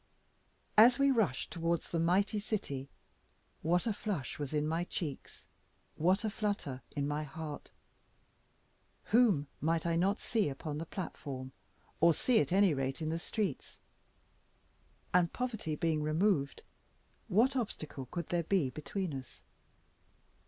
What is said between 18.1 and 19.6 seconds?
there be between us?